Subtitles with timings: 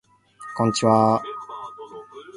[0.57, 1.21] こんちはー